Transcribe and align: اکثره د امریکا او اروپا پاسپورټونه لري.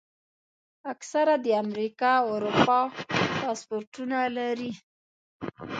اکثره 0.93 1.35
د 1.45 1.47
امریکا 1.63 2.11
او 2.21 2.27
اروپا 2.37 2.79
پاسپورټونه 3.41 4.17
لري. 4.37 4.71